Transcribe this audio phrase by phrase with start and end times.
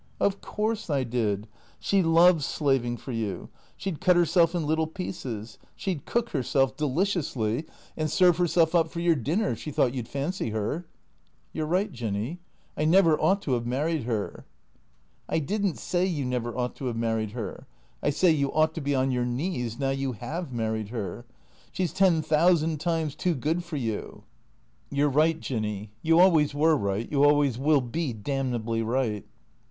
[0.19, 1.47] "Of course I did.
[1.79, 3.49] She loves slaving for you.
[3.77, 5.59] She 'd cut her self in little pieces.
[5.75, 9.49] She 'd cook herself— deliciously— and 372 THE CREATORS serve herself up for your dinner
[9.51, 10.87] if she thought you 'd fancy her.''"
[11.53, 12.39] You 're right, Jinny.
[12.75, 14.43] I never ought to have married her.""
[15.29, 17.67] I did n't say you never ought to have married her.
[18.01, 21.27] I say you ought to be on your knees now you have married her.
[21.73, 24.23] She 's ten thousand times too good for you.""
[24.89, 25.91] You 're right, Jinny.
[26.01, 29.27] You always were right, you always will be damnably right."